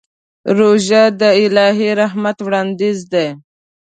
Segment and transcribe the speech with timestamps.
[0.57, 3.27] روژه د الهي رحمت وړاندیز دی.